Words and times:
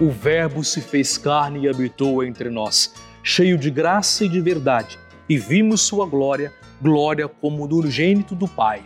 O 0.00 0.10
Verbo 0.10 0.64
se 0.64 0.80
fez 0.80 1.16
carne 1.16 1.60
e 1.60 1.68
habitou 1.68 2.24
entre 2.24 2.50
nós, 2.50 2.92
cheio 3.22 3.56
de 3.56 3.70
graça 3.70 4.24
e 4.24 4.28
de 4.28 4.40
verdade, 4.40 4.98
e 5.28 5.38
vimos 5.38 5.82
sua 5.82 6.04
glória, 6.04 6.52
glória 6.82 7.28
como 7.28 7.68
do 7.68 7.76
urgênito 7.76 8.34
do 8.34 8.48
Pai. 8.48 8.82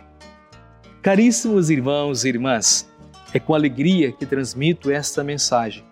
Caríssimos 1.00 1.70
irmãos 1.70 2.24
e 2.24 2.28
irmãs, 2.28 2.86
é 3.32 3.40
com 3.40 3.54
alegria 3.54 4.12
que 4.12 4.26
transmito 4.26 4.90
esta 4.90 5.24
mensagem. 5.24 5.82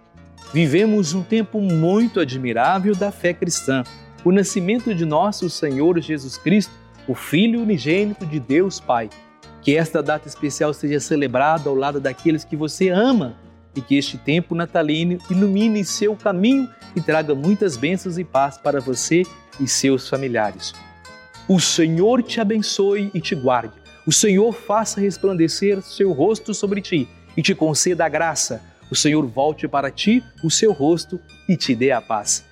Vivemos 0.52 1.14
um 1.14 1.22
tempo 1.22 1.62
muito 1.62 2.20
admirável 2.20 2.94
da 2.94 3.10
fé 3.10 3.32
cristã, 3.32 3.84
o 4.22 4.30
nascimento 4.30 4.94
de 4.94 5.06
nosso 5.06 5.48
Senhor 5.48 5.98
Jesus 5.98 6.36
Cristo, 6.36 6.72
o 7.08 7.14
Filho 7.14 7.62
unigênito 7.62 8.26
de 8.26 8.38
Deus 8.38 8.78
Pai. 8.80 9.08
Que 9.62 9.76
esta 9.76 10.02
data 10.02 10.28
especial 10.28 10.74
seja 10.74 11.00
celebrada 11.00 11.70
ao 11.70 11.74
lado 11.74 11.98
daqueles 11.98 12.44
que 12.44 12.54
você 12.54 12.90
ama 12.90 13.45
e 13.76 13.82
que 13.82 13.96
este 13.96 14.16
tempo 14.16 14.54
natalino 14.54 15.18
ilumine 15.30 15.84
seu 15.84 16.16
caminho 16.16 16.68
e 16.96 17.00
traga 17.00 17.34
muitas 17.34 17.76
bênçãos 17.76 18.18
e 18.18 18.24
paz 18.24 18.56
para 18.56 18.80
você 18.80 19.22
e 19.60 19.68
seus 19.68 20.08
familiares. 20.08 20.72
O 21.46 21.60
Senhor 21.60 22.22
te 22.22 22.40
abençoe 22.40 23.10
e 23.14 23.20
te 23.20 23.34
guarde. 23.34 23.74
O 24.06 24.12
Senhor 24.12 24.52
faça 24.52 25.00
resplandecer 25.00 25.80
seu 25.82 26.12
rosto 26.12 26.54
sobre 26.54 26.80
ti 26.80 27.08
e 27.36 27.42
te 27.42 27.54
conceda 27.54 28.04
a 28.04 28.08
graça. 28.08 28.62
O 28.90 28.96
Senhor 28.96 29.26
volte 29.26 29.68
para 29.68 29.90
ti 29.90 30.24
o 30.42 30.50
seu 30.50 30.72
rosto 30.72 31.20
e 31.48 31.56
te 31.56 31.74
dê 31.74 31.92
a 31.92 32.00
paz. 32.00 32.44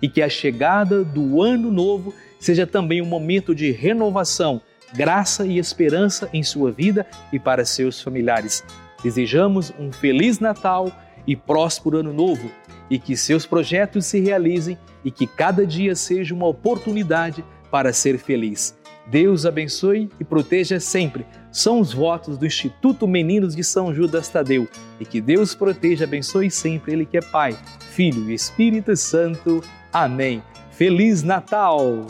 E 0.00 0.08
que 0.08 0.22
a 0.22 0.28
chegada 0.28 1.04
do 1.04 1.42
ano 1.42 1.70
novo 1.70 2.14
seja 2.40 2.66
também 2.66 3.02
um 3.02 3.06
momento 3.06 3.54
de 3.54 3.70
renovação, 3.70 4.62
graça 4.94 5.46
e 5.46 5.58
esperança 5.58 6.28
em 6.32 6.42
sua 6.42 6.72
vida 6.72 7.06
e 7.32 7.38
para 7.38 7.64
seus 7.64 8.00
familiares. 8.00 8.64
Desejamos 9.02 9.72
um 9.78 9.92
feliz 9.92 10.38
Natal 10.38 10.90
e 11.26 11.34
próspero 11.36 11.98
ano 11.98 12.12
novo 12.12 12.50
e 12.88 12.98
que 12.98 13.16
seus 13.16 13.46
projetos 13.46 14.06
se 14.06 14.20
realizem 14.20 14.76
e 15.04 15.10
que 15.10 15.26
cada 15.26 15.66
dia 15.66 15.94
seja 15.94 16.34
uma 16.34 16.46
oportunidade 16.46 17.44
para 17.70 17.92
ser 17.92 18.18
feliz. 18.18 18.78
Deus 19.06 19.46
abençoe 19.46 20.08
e 20.20 20.24
proteja 20.24 20.78
sempre. 20.78 21.26
São 21.50 21.80
os 21.80 21.92
votos 21.92 22.38
do 22.38 22.46
Instituto 22.46 23.08
Meninos 23.08 23.56
de 23.56 23.64
São 23.64 23.92
Judas 23.94 24.28
Tadeu. 24.28 24.68
E 25.00 25.04
que 25.04 25.20
Deus 25.20 25.54
proteja 25.54 26.04
abençoe 26.04 26.50
sempre 26.50 26.92
Ele 26.92 27.06
que 27.06 27.16
é 27.16 27.20
Pai, 27.20 27.56
Filho 27.90 28.30
e 28.30 28.34
Espírito 28.34 28.94
Santo. 28.96 29.62
Amém. 29.92 30.42
Feliz 30.70 31.22
Natal! 31.22 32.06